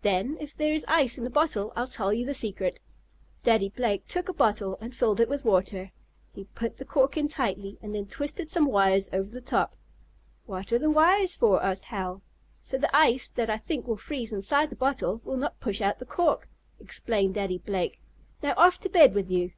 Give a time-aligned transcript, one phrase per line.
[0.00, 2.80] Then, if there is ice in the bottle, I'll tell you the secret."
[3.42, 5.92] Daddy Blake took a bottle, and filled it with water.
[6.32, 9.76] He put the cork in tightly, and then twisted some wires over the top.
[10.46, 12.22] "What are the wires for?" asked Hal.
[12.62, 15.98] "So the ice, that I think will freeze inside the bottle, will not push out
[15.98, 16.48] the cork,"
[16.80, 18.00] explained Daddy Blake.
[18.42, 19.52] "Now off to bed with you!"